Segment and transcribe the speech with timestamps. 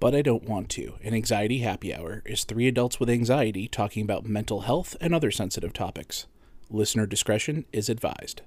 [0.00, 4.02] But I Don't Want to, an anxiety happy hour, is three adults with anxiety talking
[4.02, 6.26] about mental health and other sensitive topics.
[6.70, 8.40] Listener discretion is advised.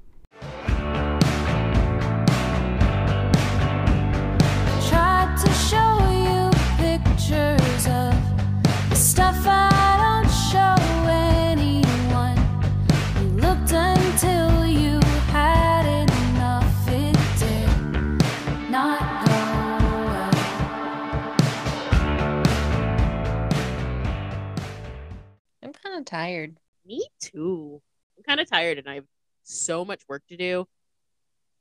[26.13, 26.57] Tired.
[26.85, 27.81] Me too.
[28.17, 29.05] I'm kind of tired and I have
[29.43, 30.67] so much work to do.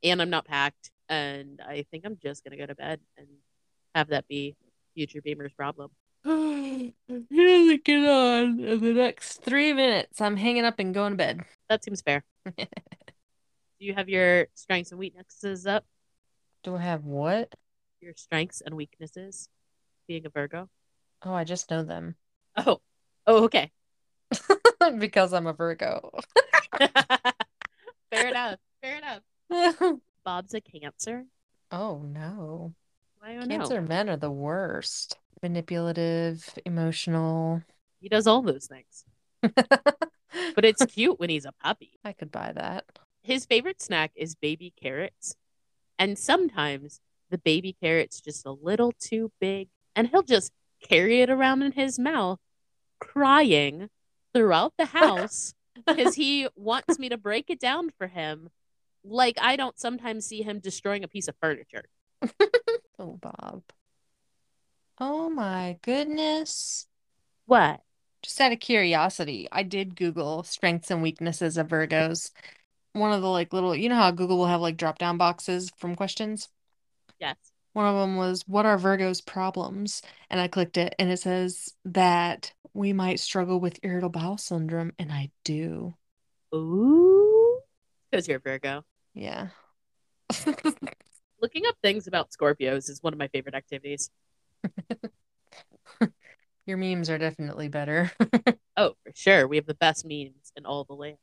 [0.03, 0.91] And I'm not packed.
[1.09, 3.27] And I think I'm just going to go to bed and
[3.95, 4.55] have that be
[4.93, 5.91] future Beamer's problem.
[6.25, 10.21] Gonna get on in the next three minutes.
[10.21, 11.41] I'm hanging up and going to bed.
[11.69, 12.23] That seems fair.
[12.45, 12.65] Do
[13.79, 15.85] you have your strengths and weaknesses up?
[16.63, 17.51] Do I have what?
[17.99, 19.49] Your strengths and weaknesses
[20.07, 20.69] being a Virgo?
[21.23, 22.15] Oh, I just know them
[22.55, 22.81] Oh,
[23.25, 23.71] oh, okay.
[24.99, 26.11] because I'm a Virgo.
[28.11, 28.59] fair enough.
[28.81, 29.99] Fair enough.
[30.25, 31.25] Bob's a Cancer.
[31.71, 32.73] oh no.
[33.23, 33.87] Cancer know.
[33.87, 35.17] men are the worst.
[35.41, 37.61] Manipulative, emotional.
[37.99, 39.05] He does all those things,
[39.41, 41.99] but it's cute when he's a puppy.
[42.03, 42.85] I could buy that.
[43.23, 45.35] His favorite snack is baby carrots,
[45.99, 51.29] and sometimes the baby carrot's just a little too big, and he'll just carry it
[51.29, 52.39] around in his mouth,
[52.99, 53.89] crying
[54.33, 55.53] throughout the house
[55.87, 58.49] because he wants me to break it down for him.
[59.03, 61.85] Like I don't sometimes see him destroying a piece of furniture.
[62.99, 63.63] Oh, Bob.
[64.99, 66.87] Oh my goodness.
[67.45, 67.81] What?
[68.21, 72.31] Just out of curiosity, I did Google strengths and weaknesses of Virgos.
[72.93, 75.71] One of the like little, you know how Google will have like drop down boxes
[75.77, 76.47] from questions?
[77.19, 77.35] Yes.
[77.73, 80.01] One of them was, What are Virgo's problems?
[80.29, 84.93] And I clicked it and it says that we might struggle with irritable bowel syndrome.
[84.97, 85.93] And I do.
[86.53, 87.59] Ooh.
[88.09, 88.83] Because you're Virgo.
[89.13, 89.49] Yeah.
[91.41, 94.09] Looking up things about Scorpios is one of my favorite activities.
[96.65, 98.11] Your memes are definitely better.
[98.75, 99.47] Oh, for sure.
[99.47, 101.17] We have the best memes in all the land.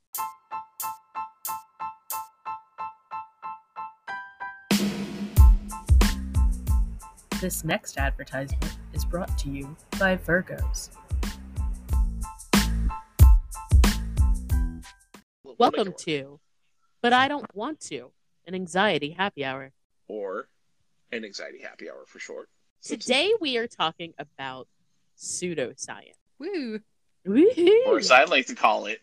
[7.41, 10.91] This next advertisement is brought to you by Virgos.
[15.61, 16.41] Welcome to,
[17.03, 18.13] but I don't want to,
[18.47, 19.73] an anxiety happy hour.
[20.09, 20.49] or
[21.13, 22.49] an anxiety happy hour for short.
[22.81, 24.69] So it's- Today we are talking about
[25.19, 26.15] pseudoscience.
[26.39, 26.81] Woo.
[27.29, 27.87] Woohoo!
[27.89, 29.03] or as I like to call it,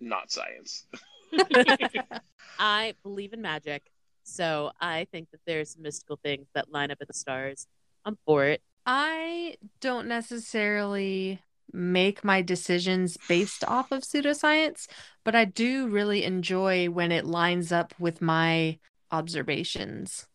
[0.00, 0.84] not science.
[2.58, 3.90] I believe in magic,
[4.22, 7.66] so I think that there's mystical things that line up at the stars.
[8.04, 8.60] I'm for it.
[8.84, 11.40] I don't necessarily
[11.72, 14.86] make my decisions based off of pseudoscience,
[15.24, 18.78] but I do really enjoy when it lines up with my
[19.10, 20.26] observations.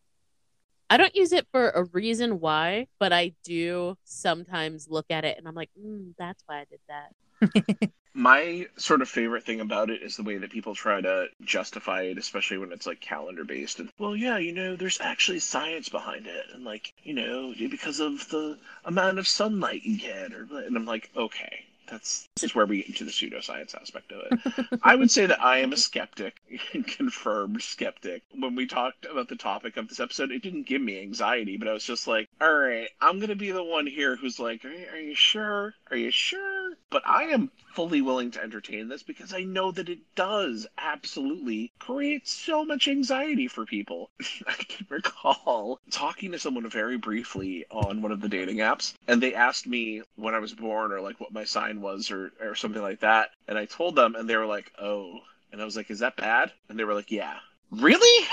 [0.88, 5.38] I don't use it for a reason why, but I do sometimes look at it
[5.38, 7.92] and I'm like, mm, that's why I did that.
[8.12, 12.02] My sort of favorite thing about it is the way that people try to justify
[12.02, 13.78] it, especially when it's like calendar based.
[13.78, 18.00] And well, yeah, you know, there's actually science behind it, and like, you know, because
[18.00, 22.54] of the amount of sunlight you get, or and I'm like, okay, that's this is
[22.54, 24.80] where we get into the pseudoscience aspect of it.
[24.82, 26.40] I would say that I am a skeptic,
[26.86, 28.22] confirmed skeptic.
[28.38, 31.68] When we talked about the topic of this episode, it didn't give me anxiety, but
[31.68, 34.64] I was just like, all right, I'm going to be the one here who's like,
[34.64, 35.74] are you, are you sure?
[35.90, 36.74] Are you sure?
[36.90, 41.72] But I am fully willing to entertain this because I know that it does absolutely
[41.78, 44.10] create so much anxiety for people.
[44.46, 49.22] I can recall talking to someone very briefly on one of the dating apps, and
[49.22, 52.54] they asked me when I was born or like what my sign was or, or
[52.54, 53.30] something like that.
[53.48, 55.20] And I told them, and they were like, oh.
[55.52, 56.52] And I was like, is that bad?
[56.68, 57.38] And they were like, yeah.
[57.70, 58.26] Really?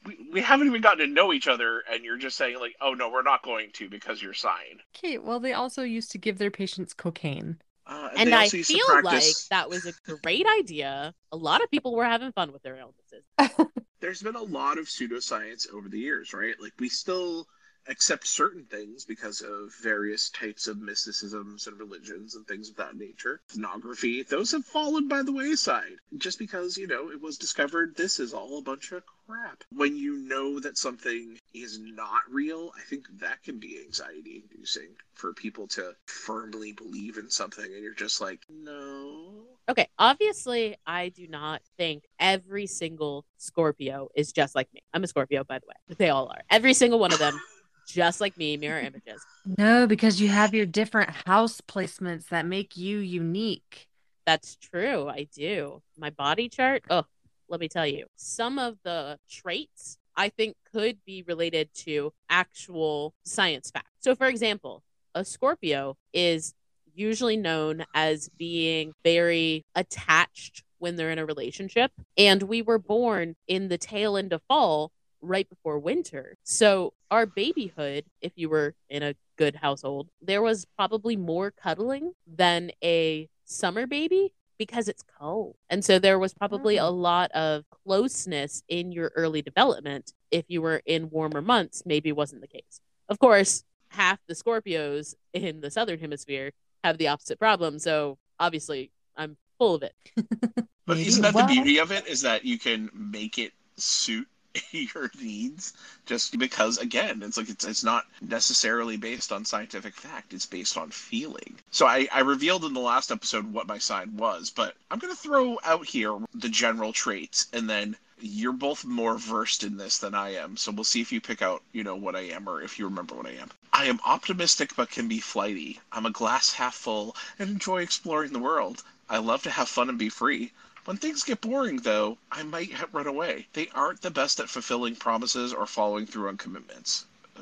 [0.05, 2.93] we, we haven't even gotten to know each other, and you're just saying, like, oh,
[2.93, 4.79] no, we're not going to because you're sign.
[4.95, 7.59] Okay, well, they also used to give their patients cocaine.
[7.85, 9.93] Uh, And they I also used feel like that was a
[10.23, 11.13] great idea.
[11.31, 13.23] A lot of people were having fun with their illnesses.
[13.99, 16.55] there's been a lot of pseudoscience over the years, right?
[16.59, 17.47] Like we still
[17.87, 22.95] accept certain things because of various types of mysticisms and religions and things of that
[22.95, 23.41] nature.
[23.51, 25.97] Pornography, those have fallen by the wayside.
[26.17, 29.63] Just because, you know, it was discovered this is all a bunch of crap.
[29.73, 34.89] When you know that something is not real, I think that can be anxiety inducing
[35.13, 39.43] for people to firmly believe in something and you're just like, no.
[39.69, 44.81] Okay, obviously, I do not think every single Scorpio is just like me.
[44.93, 45.95] I'm a Scorpio, by the way.
[45.97, 46.41] They all are.
[46.49, 47.39] Every single one of them
[47.87, 49.21] just like me, mirror images.
[49.57, 53.87] No, because you have your different house placements that make you unique.
[54.25, 55.07] That's true.
[55.07, 55.81] I do.
[55.97, 56.83] My body chart.
[56.89, 57.05] Oh,
[57.49, 63.13] let me tell you, some of the traits I think could be related to actual
[63.25, 63.89] science facts.
[63.99, 64.83] So, for example,
[65.15, 66.53] a Scorpio is
[66.93, 71.91] usually known as being very attached when they're in a relationship.
[72.17, 74.91] And we were born in the tail end of fall,
[75.21, 76.37] right before winter.
[76.43, 82.13] So, our babyhood, if you were in a good household, there was probably more cuddling
[82.27, 85.55] than a summer baby because it's cold.
[85.69, 86.83] And so there was probably mm.
[86.83, 90.13] a lot of closeness in your early development.
[90.29, 92.79] If you were in warmer months, maybe wasn't the case.
[93.09, 96.51] Of course, half the Scorpios in the southern hemisphere
[96.83, 97.79] have the opposite problem.
[97.79, 99.95] So obviously, I'm full of it.
[100.87, 102.05] But isn't that the beauty of it?
[102.07, 104.27] Is that you can make it suit
[104.71, 105.73] your needs
[106.05, 110.77] just because again it's like it's, it's not necessarily based on scientific fact it's based
[110.77, 111.55] on feeling.
[111.71, 115.13] So I, I revealed in the last episode what my sign was but i'm going
[115.13, 119.97] to throw out here the general traits and then you're both more versed in this
[119.97, 122.47] than i am so we'll see if you pick out you know what i am
[122.47, 123.49] or if you remember what i am.
[123.73, 125.79] I am optimistic but can be flighty.
[125.93, 128.83] I'm a glass half full and enjoy exploring the world.
[129.09, 130.51] I love to have fun and be free
[130.85, 133.47] when things get boring, though, I might run away.
[133.53, 137.05] They aren't the best at fulfilling promises or following through on commitments.
[137.37, 137.41] Uh,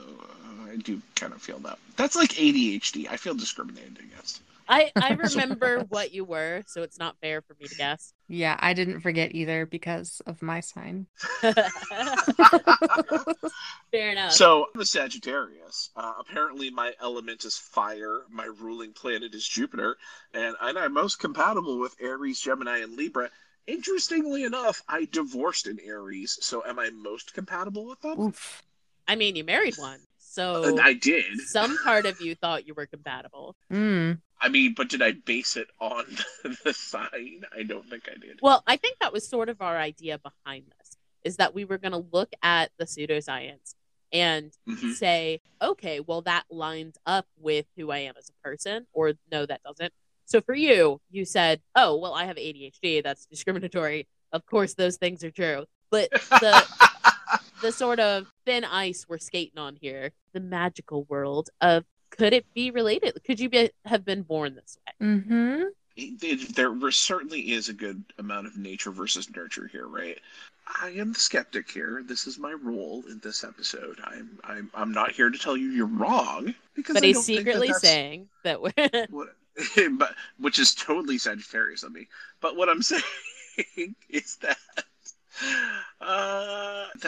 [0.70, 1.80] I do kind of feel that.
[1.96, 3.10] That's like ADHD.
[3.10, 4.42] I feel discriminated against.
[4.70, 8.14] I, I remember what you were, so it's not fair for me to guess.
[8.28, 11.08] Yeah, I didn't forget either because of my sign.
[11.42, 11.56] fair
[14.12, 14.32] enough.
[14.32, 15.90] So I'm a Sagittarius.
[15.96, 18.22] Uh, apparently, my element is fire.
[18.30, 19.98] My ruling planet is Jupiter,
[20.34, 23.30] and, and I'm most compatible with Aries, Gemini, and Libra.
[23.66, 28.20] Interestingly enough, I divorced in Aries, so am I most compatible with them?
[28.20, 28.62] Oof.
[29.08, 31.40] I mean, you married one, so And I did.
[31.40, 33.56] some part of you thought you were compatible.
[33.72, 34.20] Mm.
[34.42, 36.06] I mean, but did I base it on
[36.64, 37.44] the sign?
[37.56, 38.40] I don't think I did.
[38.42, 41.78] Well, I think that was sort of our idea behind this, is that we were
[41.78, 43.76] going to look at the pseudoscience
[44.12, 44.94] and Mhm.
[44.94, 49.46] say, okay, well, that lines up with who I am as a person, or no,
[49.46, 49.94] that doesn't.
[50.26, 53.02] So for you, you said, oh, well, I have ADHD.
[53.04, 54.08] That's discriminatory.
[54.32, 55.66] Of course, those things are true.
[55.92, 56.66] But the
[57.62, 62.46] the sort of thin ice we're skating on here, the magical world of could it
[62.54, 63.22] be related?
[63.26, 65.08] Could you be, have been born this way?
[65.08, 65.62] Mm-hmm.
[65.96, 70.18] It- it- there certainly is a good amount of nature versus nurture here, right?
[70.82, 72.04] I am the skeptic here.
[72.06, 73.98] This is my role in this episode.
[74.04, 77.24] I'm I'm I'm not here to tell you you're wrong because But I he's don't
[77.26, 78.72] think that secretly saying that we're
[79.10, 79.30] what,
[79.98, 82.08] but which is totally Sagittarius of me.
[82.40, 84.58] But what I'm saying is that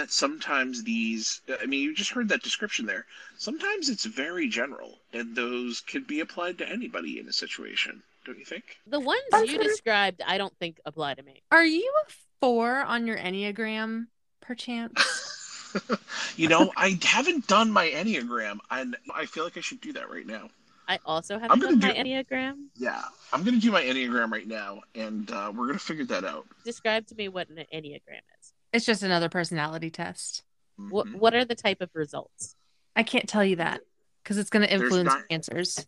[0.01, 3.05] that sometimes these, I mean, you just heard that description there.
[3.37, 8.01] Sometimes it's very general, and those can be applied to anybody in a situation.
[8.25, 8.77] Don't you think?
[8.87, 10.21] the ones That's you described.
[10.25, 11.43] I don't think apply to me.
[11.51, 14.07] Are you a four on your Enneagram,
[14.41, 15.71] perchance?
[16.35, 20.09] you know, I haven't done my Enneagram, and I feel like I should do that
[20.09, 20.49] right now.
[20.87, 22.55] I also I'm haven't gonna done my do- enneagram.
[22.75, 26.47] Yeah, I'm gonna do my Enneagram right now, and uh, we're gonna figure that out.
[26.65, 28.53] Describe to me what an enneagram is.
[28.73, 30.43] It's just another personality test.
[30.77, 31.15] What Mhm.
[31.15, 32.55] What are the type of results?
[32.95, 33.81] I can't tell you that
[34.23, 35.85] because it's going to influence not- answers.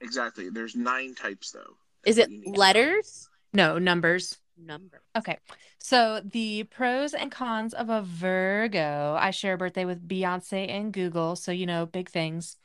[0.00, 0.48] Exactly.
[0.48, 1.76] There's nine types, though.
[2.04, 2.58] Is it what you need to know.
[2.58, 3.28] letters?
[3.52, 4.38] No, numbers.
[4.56, 5.02] Number.
[5.16, 5.38] Okay.
[5.78, 9.16] So the pros and cons of a Virgo.
[9.18, 12.56] I share a birthday with Beyonce and Google, so you know, big things.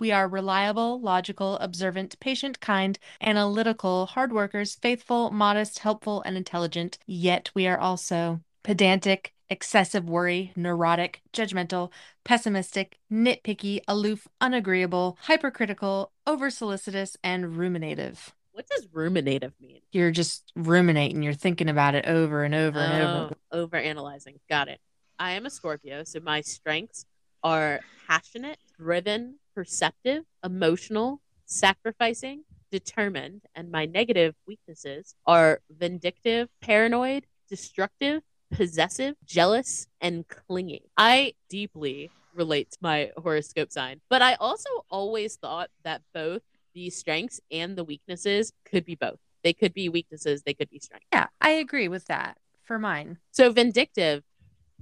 [0.00, 6.98] We are reliable, logical, observant, patient, kind, analytical, hard workers, faithful, modest, helpful, and intelligent.
[7.06, 11.90] Yet we are also pedantic, excessive worry, neurotic, judgmental,
[12.22, 18.34] pessimistic, nitpicky, aloof, unagreeable, hypercritical, oversolicitous, and ruminative.
[18.52, 19.80] What does ruminative mean?
[19.90, 23.34] You're just ruminating, you're thinking about it over and over and over.
[23.50, 24.38] Oh, over analyzing.
[24.50, 24.80] Got it.
[25.18, 27.06] I am a Scorpio, so my strengths
[27.42, 38.20] are passionate, driven, perceptive, emotional, sacrificing, determined, and my negative weaknesses are vindictive, paranoid, destructive,
[38.50, 40.82] possessive, jealous, and clingy.
[40.96, 46.42] I deeply relate to my horoscope sign, but I also always thought that both
[46.74, 49.18] the strengths and the weaknesses could be both.
[49.42, 51.06] They could be weaknesses, they could be strengths.
[51.12, 53.18] Yeah, I agree with that for mine.
[53.30, 54.22] So vindictive,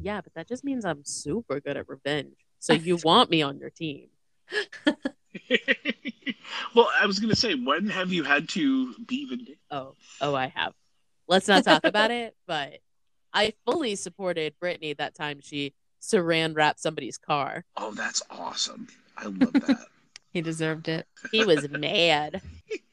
[0.00, 2.34] yeah, but that just means I'm super good at revenge.
[2.58, 4.08] So you want me on your team.
[6.74, 9.56] well, I was gonna say, when have you had to be vindictive?
[9.70, 10.72] Oh, oh, I have.
[11.28, 12.78] Let's not talk about it, but
[13.36, 17.64] I fully supported Brittany that time she saran wrap somebody's car.
[17.76, 18.88] Oh, that's awesome.
[19.16, 19.86] I love that.
[20.32, 21.06] He deserved it.
[21.32, 22.42] He was mad.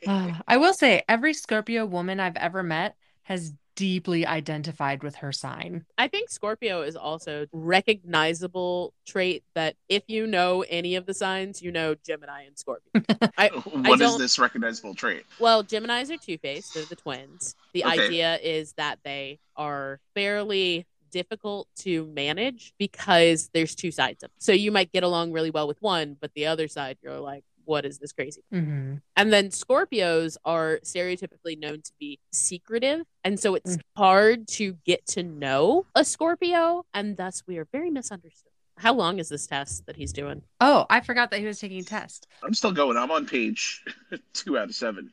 [0.08, 5.32] Uh, I will say, every Scorpio woman I've ever met has deeply identified with her
[5.32, 5.86] sign.
[5.98, 11.62] I think Scorpio is also recognizable trait that if you know any of the signs,
[11.62, 12.92] you know Gemini and Scorpio.
[13.38, 15.26] I, What is don't- this recognizable trait?
[15.40, 17.56] well, Geminis are two faced, they're the twins.
[17.74, 18.06] The Okay.
[18.06, 24.36] idea is that they are fairly difficult to manage because there's two sides of them.
[24.40, 27.44] So you might get along really well with one, but the other side, you're like,
[27.66, 28.44] what is this crazy?
[28.54, 28.96] Mm-hmm.
[29.16, 33.02] And then Scorpios are stereotypically known to be secretive.
[33.24, 36.86] And so it's hard to get to know a Scorpio.
[36.94, 38.52] And thus we are very misunderstood.
[38.78, 40.42] How long is this test that he's doing?
[40.60, 42.28] Oh, I forgot that he was taking a test.
[42.44, 42.98] I'm still going.
[42.98, 43.84] I'm on page
[44.34, 45.12] two out of seven.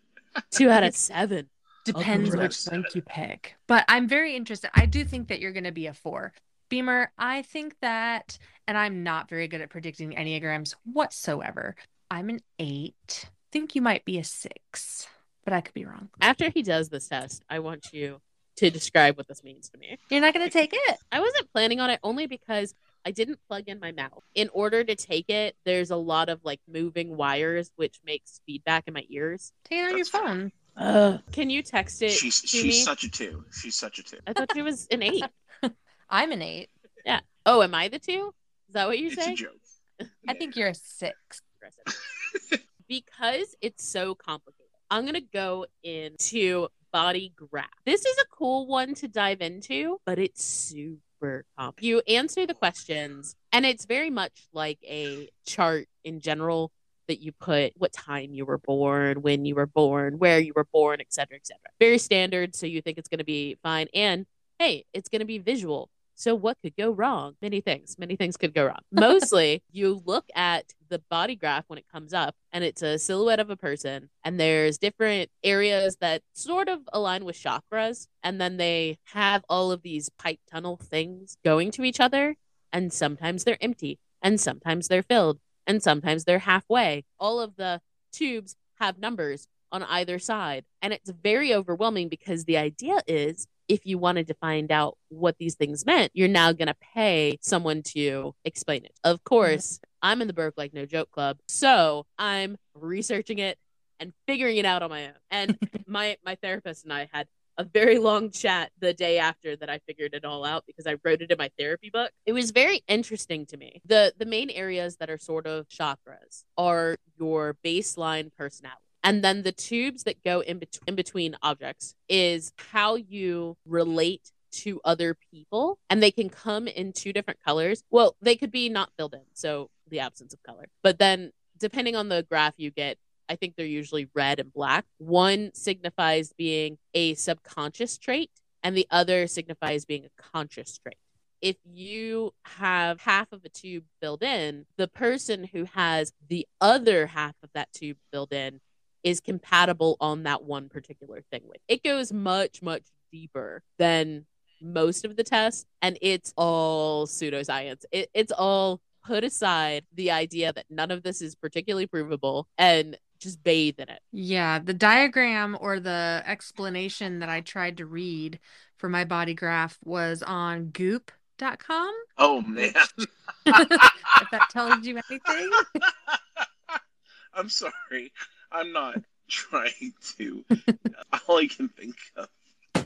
[0.50, 1.48] Two out of seven.
[1.84, 3.56] Depends go which with link you pick.
[3.66, 4.70] But I'm very interested.
[4.74, 6.32] I do think that you're going to be a four.
[6.68, 11.74] Beamer, I think that, and I'm not very good at predicting Enneagrams whatsoever.
[12.10, 13.24] I'm an eight.
[13.26, 15.06] I think you might be a six,
[15.44, 16.08] but I could be wrong.
[16.20, 18.20] After he does this test, I want you
[18.56, 19.98] to describe what this means to me.
[20.10, 20.96] You're not going to take it.
[21.12, 22.74] I wasn't planning on it only because
[23.06, 24.22] I didn't plug in my mouth.
[24.34, 28.84] In order to take it, there's a lot of like moving wires, which makes feedback
[28.86, 29.52] in my ears.
[29.64, 30.52] Take it on your That's fine.
[30.76, 31.22] phone.
[31.32, 32.72] Can you text it She's to she's me?
[32.72, 33.44] such a two.
[33.52, 34.18] She's such a two.
[34.26, 35.24] I thought she was an eight.
[36.10, 36.70] I'm an eight.
[37.04, 37.20] Yeah.
[37.46, 38.34] Oh, am I the two?
[38.68, 39.36] Is that what you're It's a saying?
[39.36, 40.08] joke.
[40.28, 41.42] I think you're a six.
[41.60, 42.64] Aggressive.
[42.88, 44.66] because it's so complicated.
[44.90, 47.68] I'm gonna go into body graph.
[47.86, 51.84] This is a cool one to dive into, but it's super complicated.
[52.08, 56.72] You answer the questions, and it's very much like a chart in general
[57.06, 60.66] that you put what time you were born, when you were born, where you were
[60.72, 61.58] born, etc., etc.
[61.78, 63.86] Very standard, so you think it's gonna be fine.
[63.94, 64.26] And
[64.58, 65.88] hey, it's gonna be visual.
[66.20, 67.36] So what could go wrong?
[67.40, 67.96] Many things.
[67.98, 68.80] Many things could go wrong.
[68.92, 73.40] Mostly, you look at the body graph when it comes up, and it's a silhouette
[73.40, 78.58] of a person, and there's different areas that sort of align with chakras, and then
[78.58, 82.36] they have all of these pipe tunnel things going to each other,
[82.70, 87.02] and sometimes they're empty, and sometimes they're filled, and sometimes they're halfway.
[87.18, 87.80] All of the
[88.12, 93.86] tubes have numbers on either side, and it's very overwhelming because the idea is if
[93.86, 97.82] you wanted to find out what these things meant, you're now going to pay someone
[97.84, 98.92] to explain it.
[99.04, 103.58] Of course, I'm in the Burke Like No Joke Club, so I'm researching it
[104.00, 105.14] and figuring it out on my own.
[105.30, 109.70] And my my therapist and I had a very long chat the day after that
[109.70, 112.10] I figured it all out because I wrote it in my therapy book.
[112.26, 113.82] It was very interesting to me.
[113.86, 118.80] The the main areas that are sort of chakras are your baseline personality.
[119.02, 124.32] And then the tubes that go in, bet- in between objects is how you relate
[124.52, 125.78] to other people.
[125.88, 127.82] And they can come in two different colors.
[127.90, 130.66] Well, they could be not filled in, so the absence of color.
[130.82, 134.84] But then, depending on the graph you get, I think they're usually red and black.
[134.98, 138.30] One signifies being a subconscious trait,
[138.62, 140.96] and the other signifies being a conscious trait
[141.40, 147.06] if you have half of a tube filled in, the person who has the other
[147.06, 148.60] half of that tube filled in
[149.02, 151.60] is compatible on that one particular thing with.
[151.68, 154.26] It goes much, much deeper than
[154.62, 157.84] most of the tests, and it's all pseudoscience.
[157.92, 162.98] It, it's all put aside the idea that none of this is particularly provable and
[163.18, 164.00] just bathe in it.
[164.12, 168.38] Yeah, the diagram or the explanation that I tried to read
[168.76, 171.92] for my body graph was on goop.com.
[172.18, 172.72] Oh man.
[173.46, 175.50] if that tells you anything.
[177.34, 178.12] I'm sorry.
[178.52, 178.96] I'm not
[179.28, 180.44] trying to.
[180.50, 182.28] Uh, all I can think of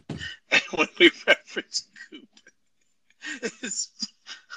[0.75, 2.28] when we reference Goop
[3.62, 3.90] is.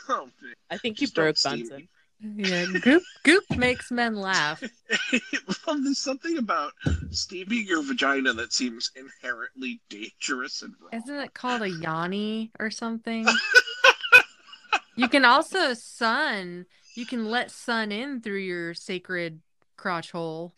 [0.10, 0.54] Oh, man.
[0.70, 1.88] I think you Just don't broke steam Bunsen.
[2.20, 4.64] Yeah, goop goop makes men laugh.
[5.68, 6.72] well, there's something about
[7.12, 11.00] steaming your vagina that seems inherently dangerous and wrong.
[11.00, 13.28] Isn't it called a yoni or something?
[14.98, 16.66] You can also sun.
[16.96, 19.40] You can let sun in through your sacred
[19.78, 20.56] crotch hole.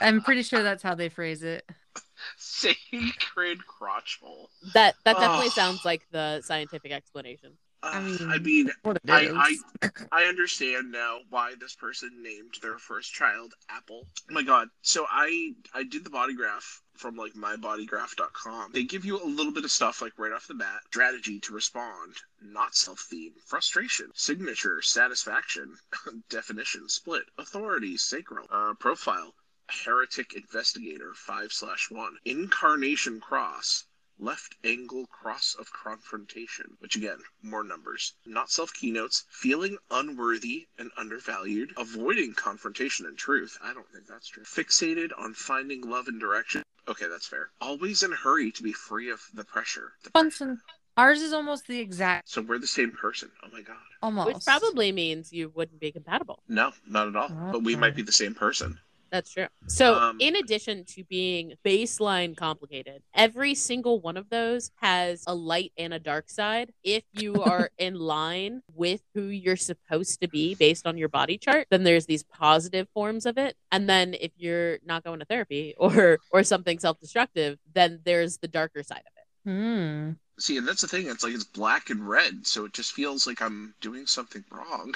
[0.00, 1.68] I'm pretty sure that's how they phrase it.
[2.36, 4.50] Sacred crotch hole.
[4.74, 5.52] That that definitely Ugh.
[5.52, 7.52] sounds like the scientific explanation.
[7.82, 8.70] Uh, I mean, I mean,
[9.08, 9.56] I.
[9.82, 14.06] I I understand now why this person named their first child Apple.
[14.30, 14.68] Oh my god.
[14.82, 18.72] So I I did the body graph from like mybodygraph.com.
[18.72, 20.80] They give you a little bit of stuff like right off the bat.
[20.86, 25.76] Strategy to respond, not self-theme, frustration, signature, satisfaction,
[26.30, 29.34] definition, split, authority, sacral, uh, profile,
[29.68, 33.84] heretic investigator 5 slash 1, incarnation cross,
[34.18, 38.14] left angle cross of confrontation, which again, more numbers.
[38.24, 43.58] Not self keynotes, feeling unworthy and undervalued, avoiding confrontation and truth.
[43.62, 44.44] I don't think that's true.
[44.44, 46.62] Fixated on finding love and direction.
[46.88, 47.50] Okay, that's fair.
[47.60, 49.92] Always in a hurry to be free of the pressure.
[50.04, 50.58] The pressure.
[50.96, 53.30] Ours is almost the exact, So we're the same person.
[53.44, 53.76] Oh my god.
[54.02, 54.26] almost.
[54.28, 56.42] Which probably means you wouldn't be compatible.
[56.48, 57.28] No, not at all.
[57.30, 58.78] Oh, but we might be the same person.
[59.10, 59.46] That's true.
[59.68, 65.34] So, Um, in addition to being baseline complicated, every single one of those has a
[65.34, 66.72] light and a dark side.
[66.82, 67.34] If you
[67.68, 71.84] are in line with who you're supposed to be based on your body chart, then
[71.84, 73.56] there's these positive forms of it.
[73.70, 78.48] And then if you're not going to therapy or or something self-destructive, then there's the
[78.48, 79.15] darker side of it.
[79.46, 80.12] Hmm.
[80.38, 81.06] See, and that's the thing.
[81.06, 84.92] It's like it's black and red, so it just feels like I'm doing something wrong.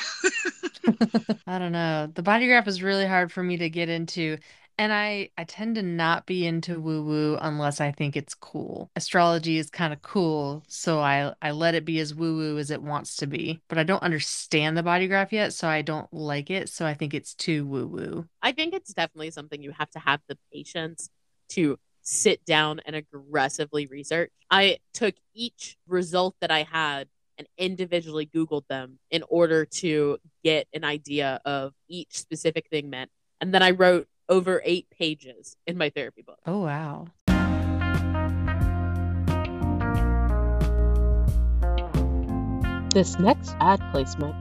[1.47, 2.11] I don't know.
[2.13, 4.39] The body graph is really hard for me to get into.
[4.77, 8.91] And I, I tend to not be into woo woo unless I think it's cool.
[8.97, 12.71] Astrology is kind of cool, so I, I let it be as woo woo as
[12.71, 13.61] it wants to be.
[13.69, 16.71] But I don't understand the body graph yet, so I don't like it.
[16.71, 18.29] So I think it's too woo woo.
[18.43, 21.11] I think it's definitely something you have to have the patience
[21.51, 21.79] to
[22.11, 24.33] sit down and aggressively research.
[24.51, 30.67] I took each result that I had and individually Googled them in order to get
[30.75, 33.11] an idea of each specific thing meant.
[33.41, 36.41] And then I wrote over eight pages in my therapy book.
[36.47, 37.07] Oh, wow.
[42.93, 44.35] This next ad placement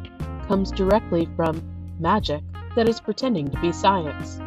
[0.47, 1.61] comes directly from
[1.99, 2.41] magic
[2.75, 4.41] that is pretending to be science.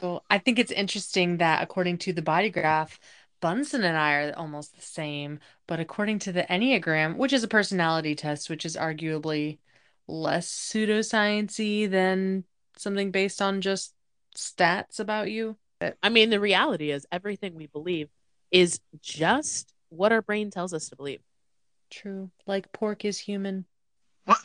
[0.00, 2.98] So I think it's interesting that according to the body graph,
[3.40, 7.48] Bunsen and I are almost the same, but according to the Enneagram, which is a
[7.48, 9.58] personality test, which is arguably
[10.06, 12.44] less pseudosciency than
[12.76, 13.94] something based on just
[14.36, 15.56] stats about you.
[16.02, 18.08] I mean, the reality is everything we believe
[18.50, 21.20] is just what our brain tells us to believe.
[21.90, 22.30] True.
[22.46, 23.64] Like pork is human.
[24.24, 24.38] What?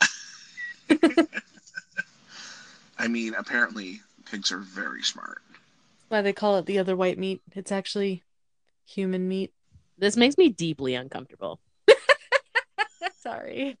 [2.98, 5.42] I mean, apparently pigs are very smart.
[6.08, 7.42] Why they call it the other white meat.
[7.54, 8.22] It's actually
[8.86, 9.52] human meat.
[9.98, 11.60] This makes me deeply uncomfortable.
[13.20, 13.78] Sorry.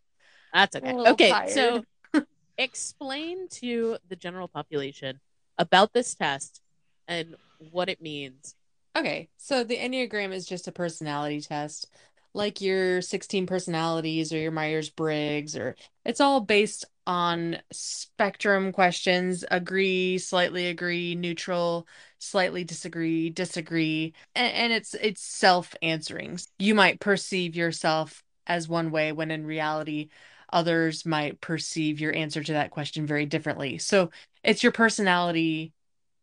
[0.52, 0.92] That's okay.
[0.92, 1.50] Okay, tired.
[1.50, 1.84] so
[2.58, 5.20] explain to the general population
[5.58, 6.60] about this test
[7.08, 8.54] and what it means.
[8.96, 11.88] Okay, so the Enneagram is just a personality test,
[12.32, 20.18] like your 16 personalities or your Myers-Briggs, or it's all based on spectrum questions, agree,
[20.18, 21.88] slightly agree, neutral,
[22.24, 26.38] slightly disagree, disagree, and, and it's it's self-answering.
[26.58, 30.08] You might perceive yourself as one way when in reality
[30.52, 33.78] others might perceive your answer to that question very differently.
[33.78, 34.10] So
[34.42, 35.72] it's your personality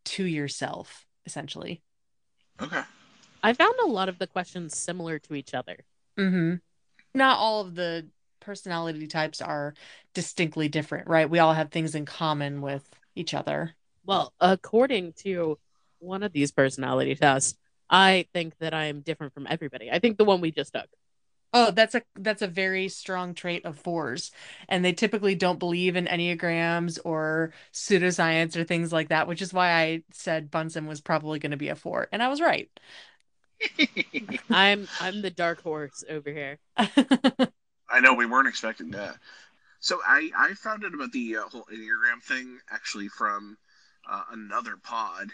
[0.06, 1.82] to yourself, essentially.
[2.62, 2.82] Okay.
[3.44, 5.78] I found a lot of the questions similar to each other.
[6.18, 6.56] Mm-hmm.
[7.14, 8.08] Not all of the
[8.40, 9.74] personality types are
[10.14, 11.30] distinctly different, right?
[11.30, 13.76] We all have things in common with each other.
[14.06, 15.58] Well, according to
[16.02, 17.58] one of these personality tests,
[17.90, 19.92] I think that I am different from everybody.
[19.92, 20.88] I think the one we just took.
[21.54, 24.32] Oh, that's a that's a very strong trait of fours.
[24.70, 29.54] And they typically don't believe in enneagrams or pseudoscience or things like that, which is
[29.54, 32.08] why I said Bunsen was probably going to be a four.
[32.12, 32.70] And I was right.
[34.50, 36.58] I'm I'm the dark horse over here.
[36.78, 39.18] I know we weren't expecting that.
[39.82, 43.58] So I I found out about the uh, whole enneagram thing actually from
[44.10, 45.32] uh, another pod,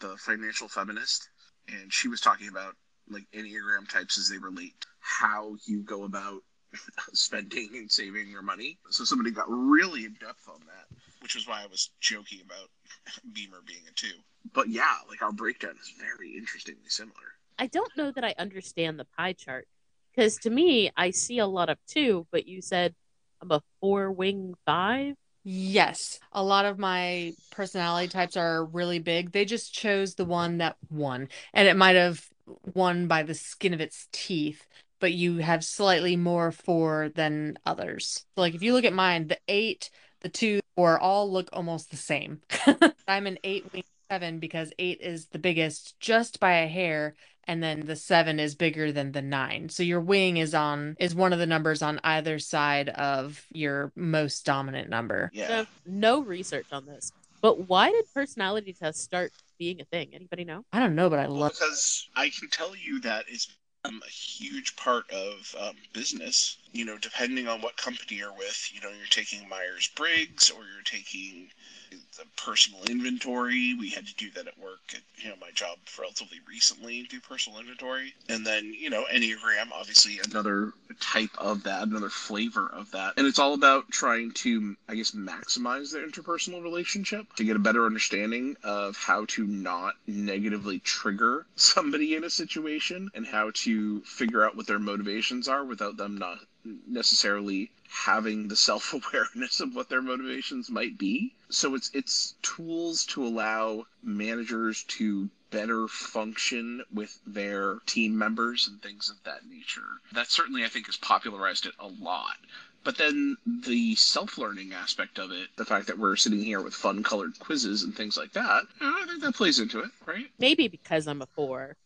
[0.00, 1.28] the financial feminist,
[1.68, 2.74] and she was talking about
[3.10, 6.42] like enneagram types as they relate, how you go about
[7.12, 8.78] spending and saving your money.
[8.90, 12.68] So somebody got really in depth on that, which is why I was joking about
[13.32, 14.18] Beamer being a two.
[14.52, 17.14] But yeah, like our breakdown is very interestingly similar.
[17.58, 19.66] I don't know that I understand the pie chart
[20.14, 22.94] because to me, I see a lot of two, but you said
[23.40, 25.16] I'm a four wing five.
[25.44, 29.32] Yes, a lot of my personality types are really big.
[29.32, 32.28] They just chose the one that won, and it might have
[32.74, 34.66] won by the skin of its teeth,
[35.00, 38.24] but you have slightly more four than others.
[38.36, 41.96] Like if you look at mine, the eight, the two, or all look almost the
[41.96, 42.40] same.
[43.08, 47.14] I'm an eight wing seven because eight is the biggest just by a hair,
[47.48, 49.70] and then the seven is bigger than the nine.
[49.70, 53.90] So your wing is on is one of the numbers on either side of your
[53.96, 55.30] most dominant number.
[55.32, 55.48] Yeah.
[55.48, 60.10] have no research on this, but why did personality tests start being a thing?
[60.12, 60.64] Anybody know?
[60.72, 63.48] I don't know, but I Well, love because I can tell you that it's
[63.82, 68.70] become a huge part of um, business you know, depending on what company you're with,
[68.72, 71.50] you know, you're taking Myers Briggs or you're taking
[71.90, 73.74] the personal inventory.
[73.78, 77.20] We had to do that at work at you know my job relatively recently, do
[77.20, 82.90] personal inventory, and then you know Enneagram, obviously another type of that, another flavor of
[82.90, 87.56] that, and it's all about trying to, I guess, maximize the interpersonal relationship to get
[87.56, 93.50] a better understanding of how to not negatively trigger somebody in a situation and how
[93.54, 96.38] to figure out what their motivations are without them not
[96.86, 101.32] necessarily having the self-awareness of what their motivations might be.
[101.50, 108.82] So it's it's tools to allow managers to better function with their team members and
[108.82, 109.80] things of that nature.
[110.12, 112.36] That certainly I think has popularized it a lot.
[112.84, 117.02] But then the self-learning aspect of it, the fact that we're sitting here with fun
[117.02, 120.26] colored quizzes and things like that, I think that plays into it, right?
[120.38, 121.76] Maybe because I'm a four,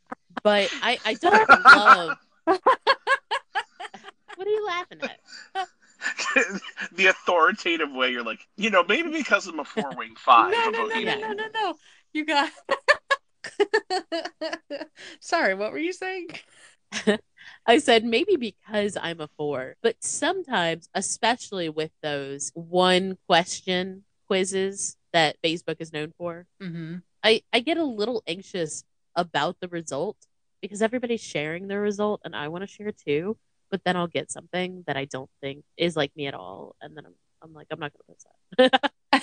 [0.43, 2.19] but I I don't love.
[4.43, 5.21] what are you laughing at?
[6.97, 10.53] the authoritative way you're like, you know, maybe because I'm a four wing five.
[10.53, 11.75] no, no, no, no, no, no, no.
[12.13, 12.51] You got.
[15.21, 16.31] Sorry, what were you saying?
[17.67, 24.97] I said maybe because I'm a four, but sometimes, especially with those one question quizzes
[25.13, 26.97] that Facebook is known for, Mm-hmm.
[27.23, 28.83] I, I get a little anxious
[29.15, 30.17] about the result
[30.61, 33.37] because everybody's sharing their result and I want to share too.
[33.73, 36.77] But then I'll get something that I don't think is like me at all.
[36.81, 38.71] And then I'm, I'm like, I'm not going to post
[39.13, 39.23] that.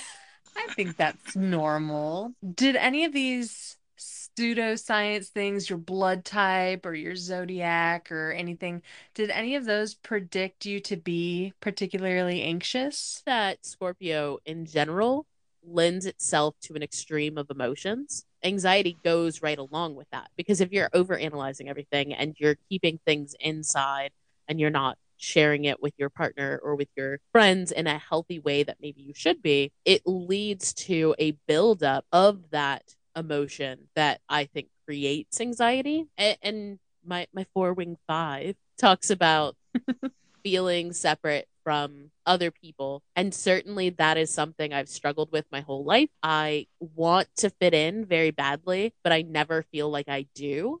[0.56, 2.34] I think that's normal.
[2.54, 8.82] Did any of these pseudoscience things, your blood type or your zodiac or anything,
[9.14, 13.22] did any of those predict you to be particularly anxious?
[13.26, 15.26] that Scorpio in general
[15.62, 18.24] lends itself to an extreme of emotions.
[18.42, 23.34] Anxiety goes right along with that because if you're overanalyzing everything and you're keeping things
[23.38, 24.10] inside
[24.50, 28.38] and you're not sharing it with your partner or with your friends in a healthy
[28.38, 32.82] way that maybe you should be, it leads to a buildup of that
[33.16, 36.06] emotion that I think creates anxiety.
[36.18, 39.56] And, my my four wing five talks about
[40.42, 43.02] feeling separate from other people.
[43.16, 46.10] And certainly that is something I've struggled with my whole life.
[46.22, 50.80] I want to fit in very badly, but I never feel like I do.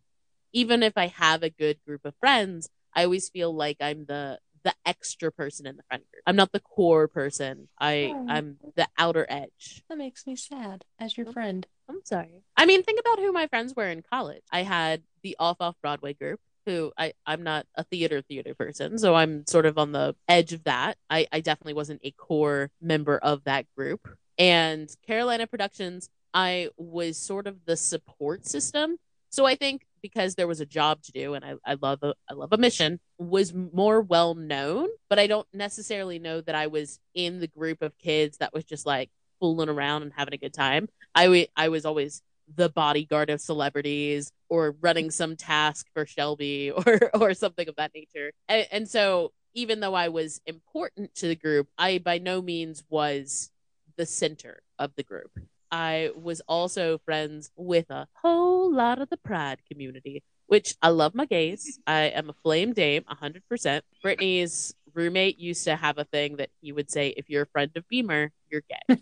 [0.52, 4.38] Even if I have a good group of friends, I always feel like I'm the
[4.62, 6.22] the extra person in the friend group.
[6.26, 7.68] I'm not the core person.
[7.78, 8.26] I Oh.
[8.28, 9.82] I'm the outer edge.
[9.88, 11.66] That makes me sad as your oh, friend.
[11.88, 12.42] I'm sorry.
[12.56, 14.42] I mean, think about who my friends were in college.
[14.52, 18.98] I had the off off Broadway group, who I, I'm not a theater theater person,
[18.98, 20.98] so I'm sort of on the edge of that.
[21.08, 24.08] I, I definitely wasn't a core member of that group.
[24.38, 28.98] And Carolina Productions, I was sort of the support system.
[29.30, 32.14] So I think because there was a job to do and I, I love a
[32.28, 36.66] I love a mission, was more well known, but I don't necessarily know that I
[36.66, 39.10] was in the group of kids that was just like
[39.40, 40.88] fooling around and having a good time.
[41.14, 42.22] I I was always
[42.56, 47.92] the bodyguard of celebrities or running some task for Shelby or or something of that
[47.94, 48.32] nature.
[48.48, 52.84] And, and so even though I was important to the group, I by no means
[52.88, 53.50] was
[53.96, 55.30] the center of the group.
[55.70, 61.14] I was also friends with a whole lot of the pride community, which I love
[61.14, 61.78] my gays.
[61.86, 63.82] I am a flame dame, 100%.
[64.02, 67.70] Brittany's roommate used to have a thing that he would say, if you're a friend
[67.76, 68.96] of Beamer, you're gay.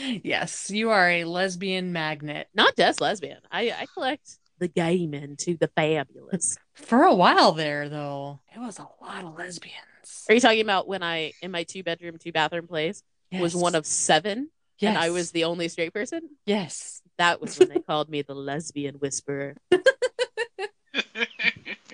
[0.22, 2.48] yes, you are a lesbian magnet.
[2.54, 3.40] Not just lesbian.
[3.50, 6.58] I, I collect the gay men to the fabulous.
[6.74, 10.26] For a while there, though, it was a lot of lesbians.
[10.28, 13.74] Are you talking about when I, in my two bedroom, two bathroom place, was one
[13.74, 14.88] of seven yes.
[14.90, 16.20] and I was the only straight person?
[16.46, 17.02] yes.
[17.18, 19.54] That was when they called me the lesbian whisperer.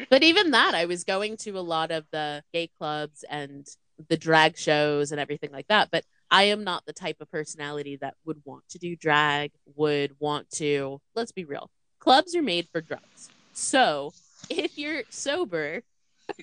[0.09, 3.67] But even that, I was going to a lot of the gay clubs and
[4.09, 5.91] the drag shows and everything like that.
[5.91, 10.13] But I am not the type of personality that would want to do drag, would
[10.19, 13.29] want to, let's be real, clubs are made for drugs.
[13.53, 14.13] So
[14.51, 15.83] if you're sober,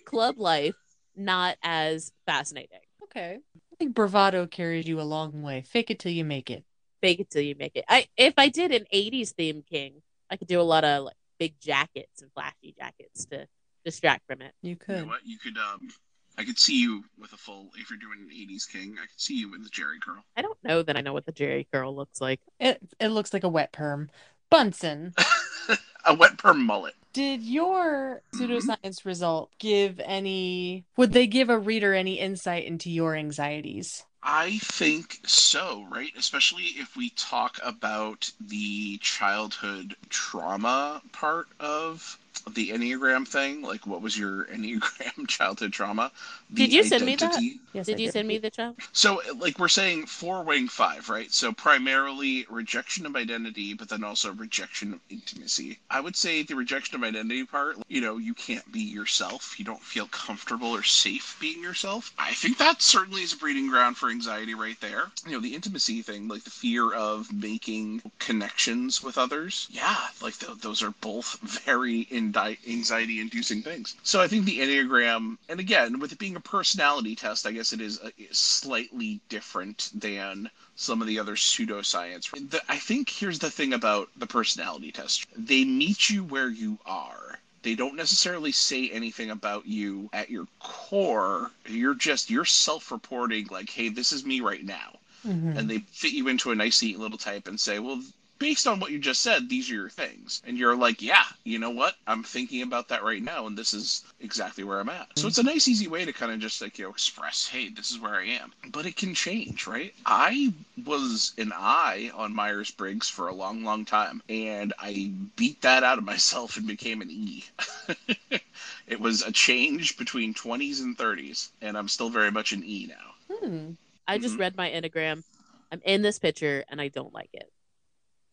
[0.06, 0.76] club life,
[1.16, 2.80] not as fascinating.
[3.04, 3.40] Okay.
[3.74, 5.64] I think bravado carries you a long way.
[5.68, 6.64] Fake it till you make it.
[7.02, 7.84] Fake it till you make it.
[7.90, 11.16] I if I did an 80s theme king, I could do a lot of like
[11.40, 13.48] big jackets and flashy jackets to
[13.84, 14.54] distract from it.
[14.62, 14.98] You You could.
[15.00, 15.26] know what?
[15.26, 15.90] You could um
[16.38, 19.20] I could see you with a full if you're doing an eighties king, I could
[19.20, 20.24] see you with the Jheri curl.
[20.38, 22.42] I don't know that I know what the Jheri curl looks like.
[22.60, 24.12] It it looks like a wet perm.
[24.52, 25.16] Bunsen,
[26.06, 26.94] a wet perm mullet.
[27.14, 33.16] Did your pseudoscience result give any would they give a reader any insight into your
[33.16, 34.04] anxieties?
[34.24, 36.12] I think so, right?
[36.18, 42.18] Especially if we talk about the childhood trauma part of
[42.52, 46.12] the Enneagram thing, like what was your Enneagram childhood trauma?
[46.50, 47.42] The Did you send me that?
[47.74, 48.76] Yes, Did I you send me the show?
[48.92, 51.32] So, like we're saying, four wing five, right?
[51.32, 55.80] So primarily rejection of identity, but then also rejection of intimacy.
[55.90, 59.58] I would say the rejection of identity part, you know, you can't be yourself.
[59.58, 62.14] You don't feel comfortable or safe being yourself.
[62.18, 65.12] I think that certainly is a breeding ground for anxiety right there.
[65.26, 69.68] You know, the intimacy thing, like the fear of making connections with others.
[69.72, 73.96] Yeah, like th- those are both very indi- anxiety-inducing things.
[74.04, 77.74] So I think the Enneagram, and again, with it being a personality test, I guess
[77.74, 82.30] it is uh, slightly different than some of the other pseudoscience.
[82.50, 86.78] The, I think here's the thing about the personality test they meet you where you
[86.86, 87.40] are.
[87.62, 91.52] They don't necessarily say anything about you at your core.
[91.66, 95.58] You're just, you're self reporting, like, hey, this is me right now Mhm.
[95.58, 98.02] and they fit you into a nice neat little type and say, well,
[98.44, 100.42] based on what you just said, these are your things.
[100.46, 101.96] And you're like, yeah, you know what?
[102.08, 105.08] I'm thinking about that right now, and this is exactly where I'm at.
[105.16, 107.70] So it's a nice, easy way to kind of just like, you know, express, hey,
[107.70, 108.52] this is where I am.
[108.70, 109.94] But it can change, right?
[110.06, 110.52] I
[110.86, 115.86] was an I on Myers Briggs for a long, long time, and I beat that
[115.86, 117.46] out of myself and became an E.
[118.88, 122.90] it was a change between 20s and 30s, and I'm still very much an E
[122.90, 123.38] now.
[123.38, 123.72] Hmm.
[124.06, 124.40] I just Mhm.
[124.40, 125.24] read my Enneagram.
[125.72, 127.53] I'm in this picture and I don't like it.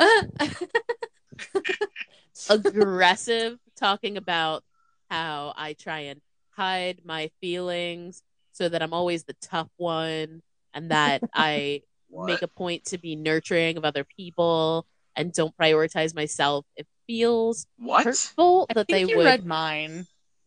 [2.50, 4.62] Aggressive, talking about
[5.10, 10.42] how I try and hide my feelings so that I'm always the tough one
[10.74, 11.82] and that I
[12.12, 14.86] make a point to be nurturing of other people
[15.16, 16.64] and don't prioritize myself.
[16.76, 18.04] It feels What?
[18.04, 19.26] hurtful I that think they you would.
[19.26, 20.06] read mine.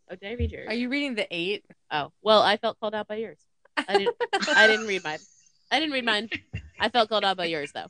[0.10, 0.68] Oh, did I read yours?
[0.70, 1.66] Are you reading the eight?
[1.92, 3.40] Oh, well, I felt called out by yours.
[3.88, 4.16] I didn't.
[4.56, 5.20] I didn't read mine.
[5.72, 6.30] I didn't read mine.
[6.80, 7.88] I felt called out by yours though.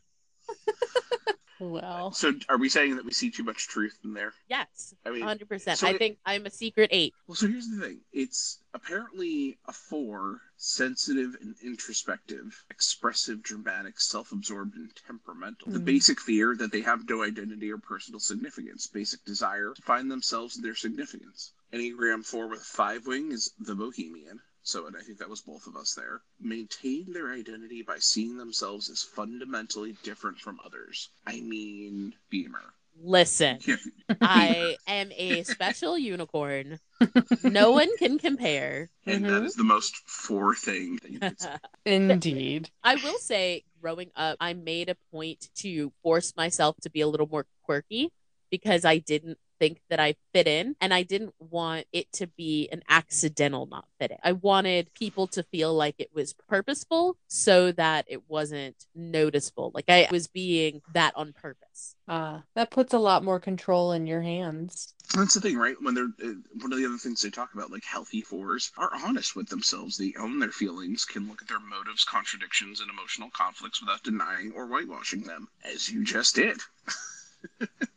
[1.71, 4.33] Well, So are we saying that we see too much truth in there?
[4.49, 5.79] Yes, I mean, hundred percent.
[5.79, 7.13] so I it- think I'm a secret eight.
[7.27, 8.01] well, so here's the thing.
[8.11, 15.71] It's apparently a four, sensitive and introspective, expressive, dramatic, self-absorbed, and temperamental.
[15.71, 15.85] The Mhm.
[15.85, 18.87] basic fear that they have no identity or personal significance.
[18.87, 21.53] Basic desire to find themselves and their significance.
[21.71, 24.41] Enneagram 4 with 5 wing is the bohemian.
[24.63, 26.21] So, and I think that was both of us there.
[26.39, 31.09] Maintain their identity by seeing themselves as fundamentally different from others.
[31.27, 32.73] I mean, Beamer.
[33.01, 33.59] Listen,
[34.21, 36.79] I am a special unicorn.
[37.43, 38.89] No one can compare.
[39.05, 39.45] And that Mhm.
[39.47, 41.57] is the most four thing that you could say.
[41.85, 42.69] indeed.
[42.83, 47.07] I will say, growing up, I made a point to force myself to be a
[47.07, 48.11] little more quirky
[48.49, 52.67] because I didn't think that I fit in and I didn't want it to be
[52.73, 54.17] an accidental not fitting.
[54.21, 59.71] I wanted people to feel like it was purposeful so that it wasn't noticeable.
[59.73, 61.95] Like I was being that on purpose.
[62.09, 64.93] Uh, that puts a lot more control in your hands.
[65.15, 65.77] That's the thing, right?
[65.81, 68.91] When they're uh, one of the other things they talk about, like healthy fours, are
[69.05, 69.97] honest with themselves.
[69.97, 74.51] They own their feelings, can look at their motives, contradictions, and emotional conflicts without denying
[74.53, 76.59] or whitewashing them, as you just did.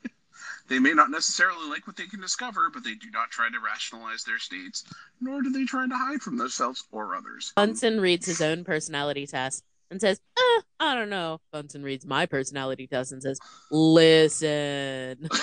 [0.69, 3.61] they may not necessarily like what they can discover, but they do not try to
[3.61, 4.85] rationalize their states,
[5.21, 7.53] nor do they try to hide from themselves or others.
[7.57, 11.41] Bunsen reads his own personality test and says, eh, I don't know.
[11.53, 13.39] Bunsen reads my personality test and says,
[13.71, 15.29] Listen.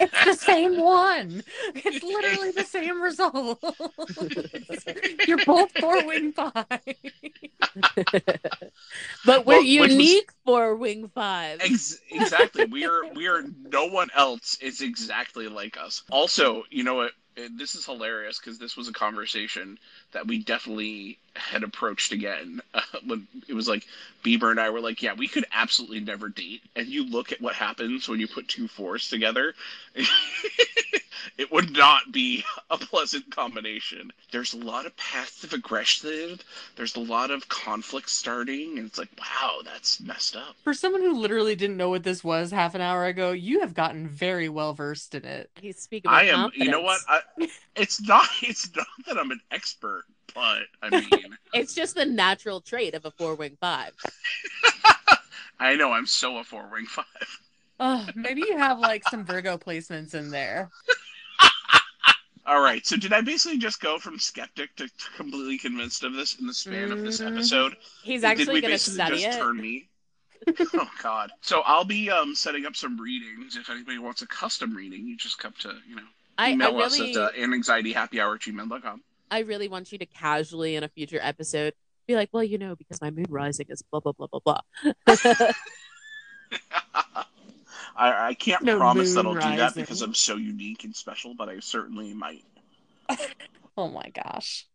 [0.00, 1.42] It's the same one.
[1.74, 3.58] It's literally the same result.
[5.26, 6.54] You're both four wing five.
[9.24, 11.60] but we're Well, which was- unique for Wing Five.
[11.60, 12.66] Ex- exactly.
[12.66, 16.02] We are we are no one else is exactly like us.
[16.10, 17.12] Also, you know what?
[17.50, 19.78] This is hilarious because this was a conversation
[20.12, 23.86] that we definitely had approached again uh, when it was like
[24.24, 26.62] Bieber and I were like, yeah, we could absolutely never date.
[26.74, 29.54] And you look at what happens when you put two fours together.
[31.36, 34.12] it would not be a pleasant combination.
[34.32, 36.42] There's a lot of passive aggressive.
[36.76, 40.56] There's a lot of conflict starting, and it's like, wow, that's messed up.
[40.64, 43.74] For someone who literally didn't know what this was half an hour ago, you have
[43.74, 45.50] gotten very well versed in it.
[45.60, 46.10] He's speaking.
[46.10, 46.50] I am.
[46.54, 47.00] You know what?
[47.08, 47.20] I,
[47.76, 48.26] it's not.
[48.42, 50.04] It's not that I'm an expert,
[50.34, 51.08] but I mean,
[51.54, 53.92] It's just the natural trait of a four wing five.
[55.60, 57.04] I know I'm so a four wing five.
[57.80, 60.70] Oh, maybe you have like some Virgo placements in there.
[62.48, 62.84] All right.
[62.86, 66.54] So did I basically just go from skeptic to completely convinced of this in the
[66.54, 67.26] span of this Mhm.
[67.26, 67.76] episode?
[68.02, 69.42] He's actually going to basically study just it.
[69.42, 69.88] turn me?
[70.74, 71.30] oh God.
[71.42, 73.56] So I'll be um setting up some readings.
[73.56, 76.02] If anybody wants a custom reading, you just come to you know
[76.38, 79.02] I, I email us at uh, anxietyhappyhour at gmail.com.
[79.30, 81.74] I really want you to casually in a future episode
[82.06, 84.60] be like, well, you know, because my moon rising is blah blah blah blah blah.
[87.98, 91.34] I, I can't No promise that I'll do that because I'm so unique and special,
[91.34, 92.44] but I certainly might.
[93.76, 94.66] Oh my gosh.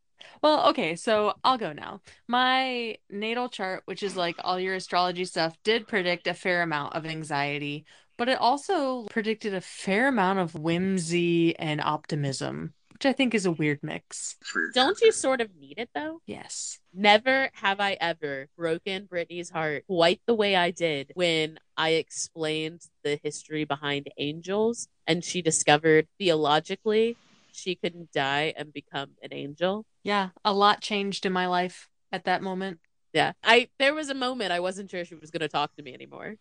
[0.42, 2.02] Well, okay, so I'll go now.
[2.28, 6.96] My natal chart, which is like all your astrology stuff, did predict a fair amount
[6.96, 7.86] of anxiety,
[8.18, 13.46] but it also predicted a fair amount of whimsy and optimism, which I think is
[13.46, 14.38] a weird mix.
[14.74, 16.22] Don't you sort of need it though?
[16.26, 16.80] Yes.
[16.94, 22.82] Never have I ever broken Brittany's heart quite the way I did when I explained
[23.04, 27.18] the history behind angels and she discovered theologically
[27.52, 29.86] she couldn't die and become an angel.
[30.04, 32.80] Yeah, a lot changed in my life at that moment.
[33.14, 33.34] Yeah.
[33.44, 35.94] I there was a moment I wasn't sure she was going to talk to me
[35.94, 36.36] anymore.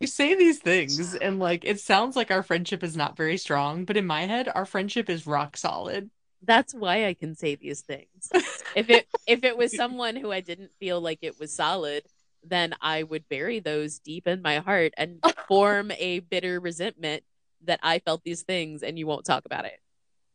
[0.00, 3.84] You say these things, and like it sounds like our friendship is not very strong,
[3.84, 6.10] but in my head, our friendship is rock solid.
[6.42, 8.30] That's why I can say these things.
[8.76, 12.04] if it if it was someone who I didn't feel like it was solid,
[12.44, 17.24] then I would bury those deep in my heart and form a bitter resentment
[17.64, 19.80] that I felt these things and you won't talk about it.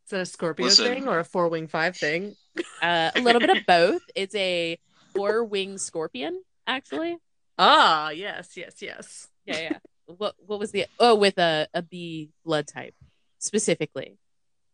[0.06, 0.86] Is that a Scorpio Listen.
[0.86, 2.36] thing or a four wing five thing?
[2.82, 4.02] Uh, a little bit of both.
[4.16, 4.78] It's a
[5.16, 7.18] four wing scorpion, actually.
[7.58, 9.28] Ah, yes, yes, yes.
[9.46, 9.78] Yeah, yeah.
[10.06, 12.96] what what was the oh with a, a B blood type
[13.40, 14.18] specifically.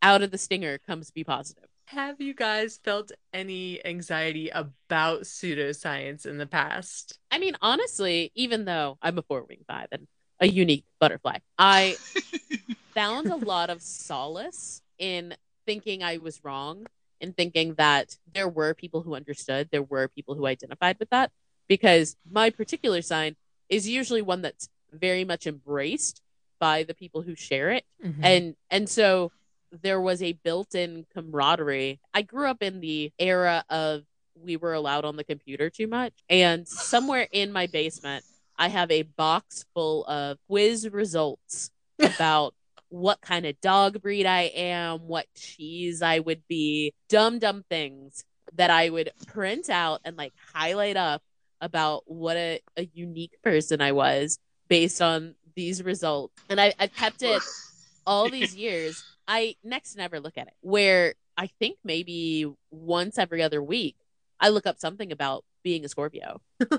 [0.02, 1.64] Out of the stinger comes B positive.
[1.86, 7.18] Have you guys felt any anxiety about pseudoscience in the past?
[7.30, 10.06] I mean, honestly, even though I'm a four wing five and
[10.38, 11.96] a unique butterfly, I
[12.94, 15.34] found a lot of solace in
[15.66, 16.86] thinking I was wrong
[17.20, 21.32] and thinking that there were people who understood, there were people who identified with that,
[21.68, 23.36] because my particular sign
[23.68, 26.22] is usually one that's very much embraced
[26.58, 27.84] by the people who share it.
[28.04, 28.20] Mhm.
[28.22, 29.32] And and so
[29.72, 32.00] there was a built-in camaraderie.
[32.12, 36.12] I grew up in the era of we were allowed on the computer too much,
[36.28, 38.24] and somewhere in my basement
[38.58, 42.54] I have a box full of quiz results about
[42.90, 48.24] what kind of dog breed I am, what cheese I would be, dumb dumb things
[48.54, 51.22] that I would print out and like highlight up
[51.60, 56.34] about what a, a unique person I was based on these results.
[56.48, 57.42] And I, I've kept it
[58.06, 59.02] all these years.
[59.26, 60.54] I next never look at it.
[60.60, 63.96] Where I think maybe once every other week,
[64.40, 66.40] I look up something about being a Scorpio.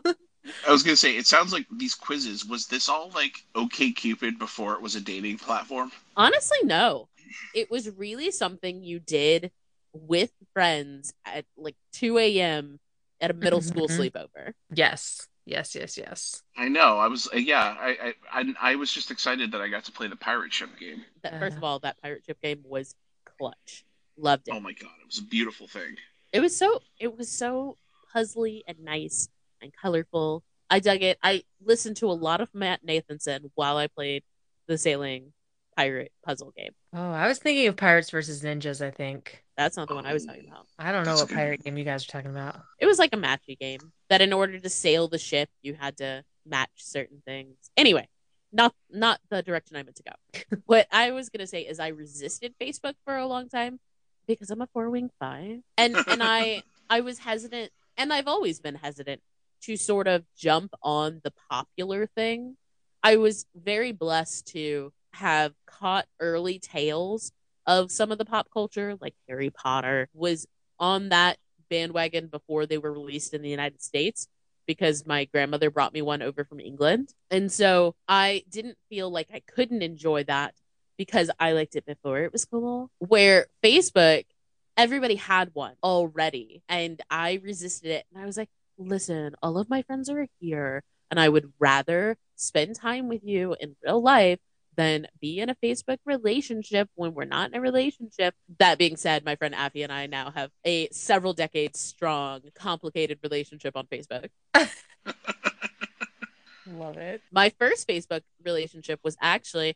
[0.67, 2.45] I was gonna say, it sounds like these quizzes.
[2.45, 5.91] Was this all like OK Cupid before it was a dating platform?
[6.15, 7.07] Honestly, no.
[7.53, 9.51] It was really something you did
[9.93, 12.79] with friends at like 2 a.m.
[13.19, 14.11] at a middle school Mhm.
[14.11, 14.53] sleepover.
[14.73, 16.43] Yes, yes, yes, yes.
[16.57, 16.97] I know.
[16.97, 17.27] I was.
[17.33, 17.75] Uh, yeah.
[17.79, 18.41] I, I.
[18.41, 18.71] I.
[18.71, 21.03] I was just excited that I got to play the pirate ship game.
[21.23, 22.95] That first of all, that pirate ship game was
[23.37, 23.85] clutch.
[24.17, 24.53] Loved it.
[24.53, 25.95] Oh my god, it was a beautiful thing.
[26.33, 27.77] It was so it was so
[28.15, 29.29] puzzly and nice
[29.61, 30.43] and colorful.
[30.69, 31.17] I dug it.
[31.21, 34.23] I listened to a lot of Matt Nathanson while I played
[34.67, 35.33] the sailing
[35.75, 36.71] pirate puzzle game.
[36.93, 39.43] Oh, I was thinking of Pirates versus Ninjas, I think.
[39.57, 40.67] That's not the one I was talking about.
[40.79, 42.61] I don't know what pirate game you guys are talking about.
[42.79, 45.97] It was like a matchy game that in order to sail the ship, you had
[45.97, 47.55] to match certain things.
[47.77, 48.07] Anyway,
[48.51, 50.57] not not the direction I meant to go.
[50.65, 53.79] what I was gonna say is I resisted Facebook for a long time
[54.27, 58.59] because I'm a four wing five, and and I I was hesitant, and I've always
[58.59, 59.21] been hesitant
[59.61, 62.57] to sort of jump on the popular thing.
[63.03, 67.31] I was very blessed to have caught early tales
[67.65, 70.47] of some of the pop culture, like Harry Potter was
[70.79, 71.37] on that
[71.69, 74.27] bandwagon before they were released in the United States
[74.67, 77.13] because my grandmother brought me one over from England.
[77.29, 80.53] And so I didn't feel like I couldn't enjoy that
[80.97, 82.89] because I liked it before it was cool.
[82.99, 84.25] Where Facebook,
[84.77, 86.61] everybody had one already.
[86.69, 88.05] And I resisted it.
[88.13, 88.49] And I was like,
[88.81, 90.83] listen, all of my friends are here.
[91.09, 94.39] And I would rather spend time with you in real life
[94.77, 98.33] than be in a Facebook relationship when we're not in a relationship.
[98.59, 103.19] That being said, my friend Affy and I now have a several decades strong, complicated
[103.21, 104.29] relationship on Facebook.
[106.67, 107.21] Love it.
[107.31, 109.75] My first Facebook relationship was actually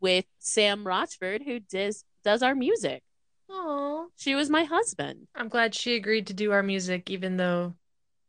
[0.00, 3.02] with Sam Rochford, who does does our music.
[3.48, 5.28] Oh, She was my husband.
[5.34, 7.74] I'm glad she agreed to do our music, even though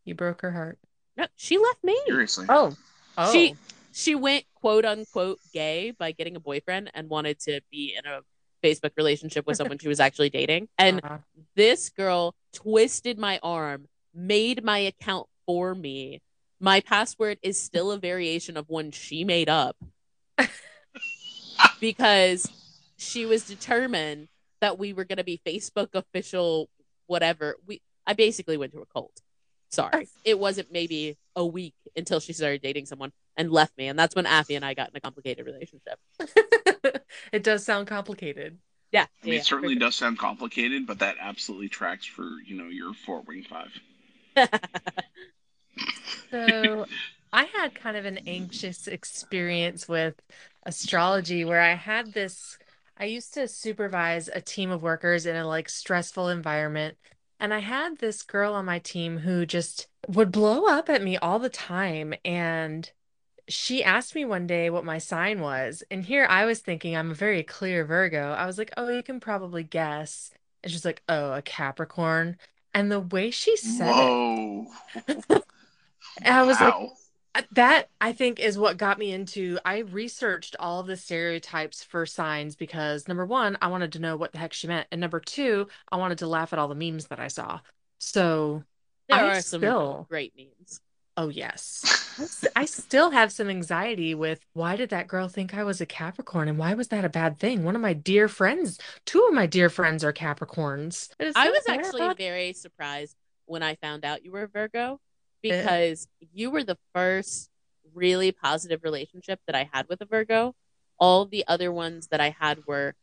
[0.05, 0.77] you broke her heart.
[1.17, 1.97] No, she left me.
[2.07, 2.45] Seriously.
[2.49, 2.75] Oh,
[3.17, 3.55] oh, She
[3.91, 8.21] she went quote unquote gay by getting a boyfriend and wanted to be in a
[8.63, 10.67] Facebook relationship with someone she was actually dating.
[10.77, 11.17] And Uh,
[11.55, 16.21] this girl twisted my arm, made my account for me.
[16.59, 19.77] My password is still a variation of one she made up
[21.79, 22.49] because
[22.97, 24.27] she was determined
[24.61, 26.69] that we were going to be Facebook official,
[27.07, 27.55] whatever.
[27.65, 29.21] We I basically went to a cult.
[29.75, 33.11] Sorry, it wasn't maybe a week until she started dating someone.
[33.37, 33.87] and left me.
[33.87, 35.99] And that's when Affy and I got in a complicated relationship.
[37.33, 38.57] it does sound complicated.
[38.91, 39.05] Yeah.
[39.21, 42.67] I mean, yeah, it certainly does sound complicated, but that absolutely tracks for you know
[42.67, 44.49] your four wing five.
[46.31, 46.85] So
[47.33, 50.15] I had kind of an anxious experience with
[50.63, 52.57] astrology where I had this
[52.97, 56.97] I used to supervise a team of workers in a like stressful environment
[57.39, 61.17] and I had this girl on my team who just would blow up at me
[61.17, 62.91] all the time and
[63.47, 67.11] she asked me one day what my sign was and here I was thinking I'm
[67.11, 68.31] a very clear Virgo.
[68.31, 70.31] I was like, "Oh, you can probably guess."
[70.63, 72.37] And she's like, "Oh, a Capricorn."
[72.73, 74.67] And the way she said it, Whoa!
[76.25, 76.87] I was like, wow.
[76.91, 76.95] Uh,
[77.35, 79.59] Uh, that I think is what got me into.
[79.65, 84.15] I researched all of the stereotypes for signs because number one, I wanted to know
[84.15, 86.75] what the heck she meant, and number two, I wanted to laugh at all the
[86.75, 87.59] memes that I saw.
[87.99, 88.63] So,
[89.09, 89.61] There I are some
[90.07, 90.79] great memes.
[91.17, 95.81] oh yes, I still have some anxiety with why did that girl think I was
[95.81, 97.65] a Capricorn, and why was that a bad thing?
[97.65, 101.09] One of my dear friends, two of my dear friends are Capricorns.
[101.35, 105.01] I was actually very surprised when I found out you were a Virgo
[105.49, 107.49] Because you were the first
[107.93, 110.55] really positive relationship that I had with a Virgo.
[110.99, 112.95] All the other ones that I had were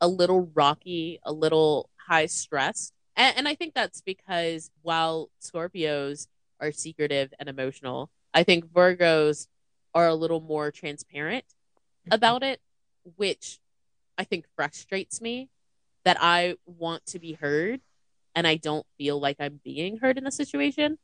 [0.00, 2.92] a little rocky, a little high stress.
[3.16, 6.26] And, and I think that's because while Scorpios
[6.60, 9.46] are secretive and emotional, I think Virgos
[9.94, 12.14] are a little more transparent mm-hmm.
[12.14, 12.60] about it,
[13.16, 13.58] which
[14.16, 15.48] I think frustrates me
[16.04, 17.80] that I want to be heard
[18.34, 20.98] and I don't feel like I'm being heard in the situation.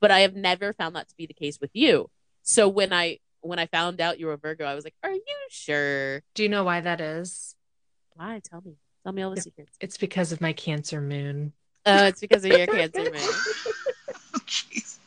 [0.00, 2.08] But I have never found that to be the case with you.
[2.42, 5.12] So when I when I found out you were a Virgo, I was like, "Are
[5.12, 7.54] you sure?" Do you know why that is?
[8.14, 8.40] Why?
[8.48, 8.76] Tell me.
[9.04, 9.44] Tell me all the Yep.
[9.44, 9.76] secrets.
[9.80, 11.52] It's because of my Cancer moon.
[11.86, 13.14] Oh, it's because of your Cancer moon.
[14.46, 14.98] Jeez.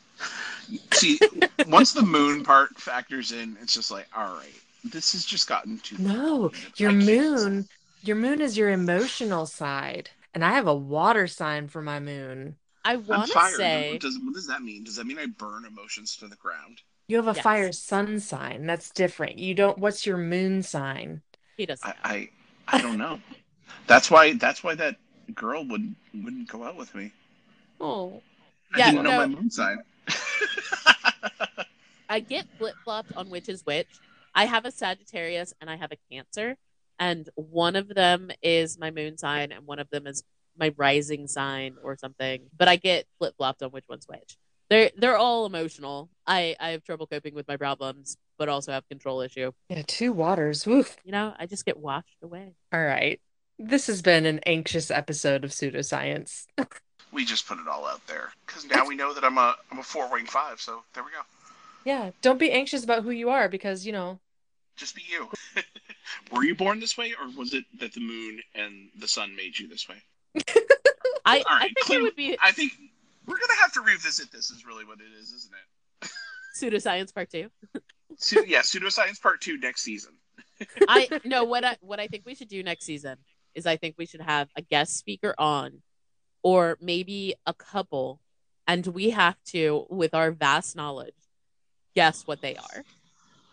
[0.93, 1.19] See,
[1.67, 5.77] once the moon part factors in, it's just like, all right, this has just gotten
[5.79, 5.97] too.
[5.99, 6.79] No, complicated.
[6.79, 7.67] your I can't- moon,
[8.01, 12.55] your moon is your emotional side, and I have a water sign for my moon.
[12.85, 13.59] I want to fired.
[13.59, 14.83] say What does, what does that mean?
[14.83, 16.81] Does that mean I burn emotions to the ground?
[17.07, 17.43] You have a Yes.
[17.43, 18.65] fire sun sign.
[18.65, 19.37] That's different.
[19.39, 21.21] You don't, what's your moon sign?
[21.57, 21.83] he doesn't.
[21.83, 21.95] I, know.
[22.03, 22.29] I,
[22.67, 23.19] I don't know.
[23.87, 24.33] That's why.
[24.33, 24.97] That's why that
[25.35, 27.11] girl would wouldn't go out with me.
[27.79, 28.23] Oh,
[28.73, 29.17] I Yeah, didn't know no.
[29.17, 29.83] my moon sign.
[32.09, 34.01] I get flip flopped on which is which.
[34.35, 36.57] I have a Sagittarius and I have a Cancer,
[36.99, 40.23] and one of them is my moon sign, and one of them is
[40.57, 42.41] my rising sign or something.
[42.57, 44.37] But I get flip flopped on which one's which.
[44.69, 46.09] They're they're all emotional.
[46.25, 49.51] I I have trouble coping with my problems, but also have control issue.
[49.69, 50.65] yeah, two waters.
[50.65, 50.97] Woof.
[51.03, 52.53] You know, I just get washed away.
[52.73, 53.19] All right.
[53.59, 56.45] This has been an anxious episode of pseudoscience.
[57.11, 59.79] we just put it all out there because now we know that I'm a I'm
[59.79, 60.59] a four wing five.
[60.59, 61.21] So there we go.
[61.85, 64.19] Yeah, don't be anxious about who you are because, you know,
[64.77, 65.29] Just be you.
[66.31, 69.59] Were you born this way, or was it that the moon and the sun made
[69.59, 70.01] you this way?
[71.25, 72.71] I All I think clear- it would be I think
[73.25, 74.49] we're gonna have to revisit this.
[74.51, 75.51] Is really what it is, isn't
[76.03, 76.09] it?
[76.59, 77.49] pseudoscience part two.
[78.17, 80.13] Pseu- yeah, pseudoscience part two next season.
[80.87, 83.17] I no what I what I think we should do next season
[83.55, 85.81] is I think we should have a guest speaker on
[86.43, 88.19] or maybe a couple
[88.67, 91.13] and we have to with our vast knowledge
[91.95, 92.83] guess what they are.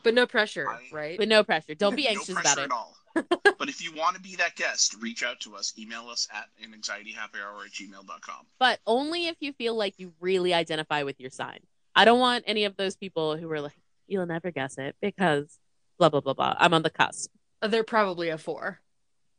[0.02, 1.18] but no pressure, I- right?
[1.18, 1.74] But no pressure.
[1.74, 2.70] Don't be no anxious pressure about it.
[3.16, 3.54] At all.
[3.58, 5.72] but if you want to be that guest, reach out to us.
[5.78, 8.46] Email us at an anxietyhappyhour at gmail.com.
[8.58, 11.58] But only if you feel like you really identify with your sign.
[11.94, 13.74] I don't want any of those people who are like,
[14.06, 15.58] you'll never guess it because
[15.98, 16.54] blah blah blah blah.
[16.58, 17.30] I'm on the cusp.
[17.62, 18.80] Uh, They're probably a four.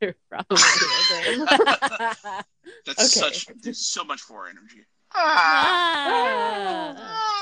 [0.00, 0.14] Probably.
[2.86, 3.04] That's Okay.
[3.04, 4.84] such there's so much for energy.
[5.14, 7.38] Ah.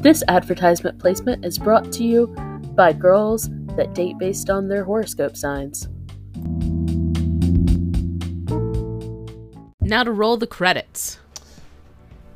[0.00, 2.28] This advertisement placement is brought to you
[2.76, 5.88] by girls that date based on their horoscope signs.
[9.80, 11.18] Now to roll the credits.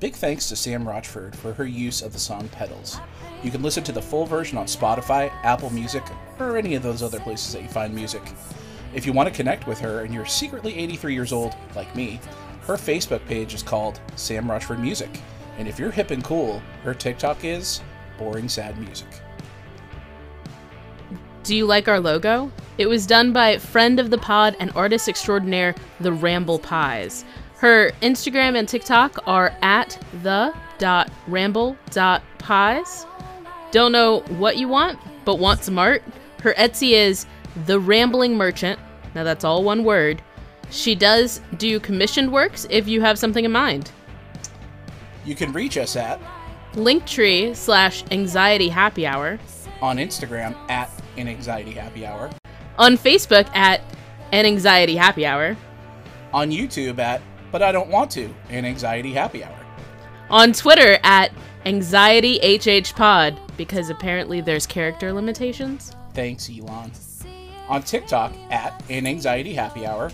[0.00, 2.98] Big thanks to Sam Rochford for her use of the song Petals.
[3.44, 6.02] You can listen to the full version on Spotify, Apple Music,
[6.40, 8.22] or any of those other places that you find music.
[8.92, 12.18] If you want to connect with her and you're secretly 83 years old, like me,
[12.62, 15.20] her Facebook page is called Sam Rochford Music.
[15.58, 17.82] And if you're hip and cool, her TikTok is
[18.18, 19.08] Boring Sad Music.
[21.44, 22.50] Do you like our logo?
[22.78, 27.24] It was done by friend of the pod and artist extraordinaire, The Ramble Pies.
[27.56, 33.06] Her Instagram and TikTok are at the.ramble.pies.
[33.70, 36.02] Don't know what you want, but want some art?
[36.42, 37.26] Her Etsy is
[37.66, 38.80] The Rambling Merchant.
[39.14, 40.22] Now that's all one word.
[40.70, 43.90] She does do commissioned works if you have something in mind.
[45.24, 46.20] You can reach us at
[46.74, 49.38] Linktree slash anxiety happy hour.
[49.80, 52.30] on Instagram at an anxiety happy hour,
[52.78, 53.80] On Facebook at
[54.32, 55.56] an anxiety happy hour.
[56.32, 57.20] on YouTube at
[57.50, 59.58] but I don't want to an anxiety happy hour.
[60.30, 61.30] On Twitter at
[61.66, 65.94] anxiety hh pod because apparently there's character limitations.
[66.14, 66.90] Thanks, Elon.
[67.68, 70.10] On TikTok at an anxiety happy hour,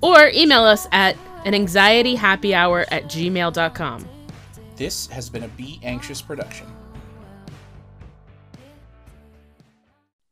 [0.00, 4.08] Or email us at an anxiety happy hour at gmail.com.
[4.76, 6.66] This has been a Be Anxious production.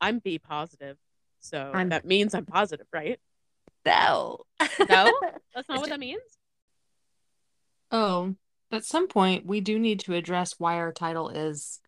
[0.00, 0.96] I'm B positive,
[1.38, 3.20] so I'm- that means I'm positive, right?
[3.86, 4.40] No.
[4.88, 5.12] No,
[5.54, 6.20] that's not what that means.
[7.90, 8.34] Oh,
[8.72, 11.80] at some point, we do need to address why our title is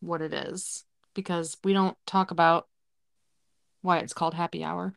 [0.00, 2.68] what it is because we don't talk about
[3.82, 4.94] why it's called happy hour.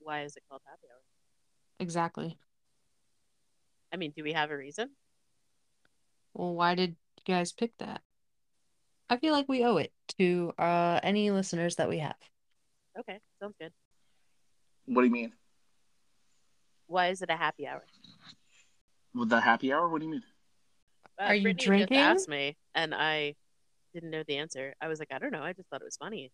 [0.00, 1.00] Why is it called happy hour?
[1.80, 2.38] Exactly.
[3.94, 4.90] I mean, do we have a reason?
[6.34, 8.00] Well, why did you guys pick that?
[9.08, 12.16] I feel like we owe it to uh any listeners that we have.
[12.98, 13.72] Okay, sounds good.
[14.86, 15.32] What do you mean?
[16.88, 17.84] Why is it a happy hour?
[19.14, 19.88] With the happy hour?
[19.88, 20.24] What do you mean?
[21.20, 21.98] Uh, Are you Brittany drinking?
[21.98, 23.36] Just asked me, and I
[23.94, 24.74] didn't know the answer.
[24.80, 25.42] I was like, I don't know.
[25.42, 26.32] I just thought it was funny.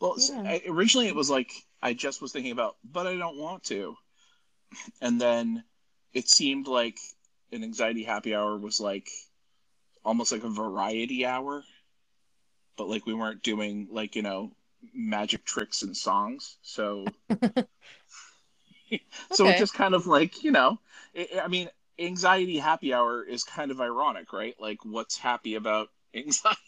[0.00, 0.42] Well, Yeah.
[0.42, 1.50] I- originally it was like
[1.82, 3.96] I just was thinking about, but I don't want to.
[5.00, 5.64] And then
[6.14, 6.98] it seemed like
[7.52, 9.10] an anxiety happy hour was like
[10.04, 11.64] almost like a variety hour,
[12.76, 14.52] but like we weren't doing like, you know,
[14.92, 16.56] magic tricks and songs.
[16.62, 17.06] So
[19.30, 19.48] so Okay.
[19.48, 20.78] it's just kind of like, you know,
[21.16, 24.54] I I mean, anxiety happy hour is kind of ironic, right?
[24.58, 26.58] Like what's happy about anxiety?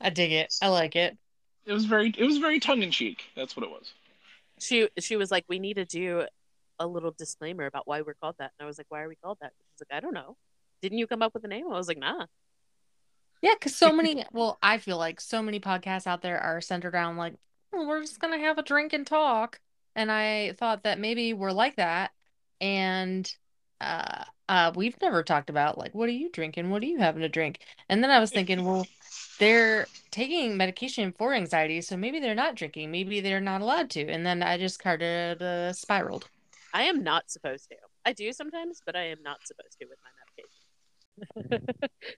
[0.00, 0.54] I dig it.
[0.60, 1.16] I like it.
[1.64, 3.24] it was very it was very tongue in cheek.
[3.34, 3.92] That's what it was.
[4.60, 6.26] She she was like, we need to do
[6.80, 8.52] a little disclaimer about why we're called that.
[8.58, 9.52] And I was like, why are we called that?
[9.74, 10.36] She's like, I don't know.
[10.82, 11.66] Didn't you come up with a name?
[11.70, 12.26] I was like, nah.
[13.42, 16.94] Yeah, because so many, well, I feel like so many podcasts out there are centered
[16.94, 17.34] around like,
[17.72, 19.60] well, we're just gonna have a drink and talk.
[19.94, 22.12] And I thought that maybe we're like that.
[22.60, 23.32] And
[23.80, 26.70] uh uh we've never talked about like what are you drinking?
[26.70, 27.60] What are you having to drink?
[27.88, 28.86] And then I was thinking, well,
[29.38, 34.06] they're taking medication for anxiety, so maybe they're not drinking, maybe they're not allowed to.
[34.08, 36.28] And then I just kind of uh, spiraled.
[36.72, 37.76] I am not supposed to.
[38.04, 41.90] I do sometimes, but I am not supposed to with my medication.